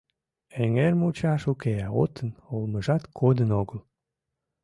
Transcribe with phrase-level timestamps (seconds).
[0.61, 3.79] Эҥермучаш уке, отын олмыжат кодын огыл.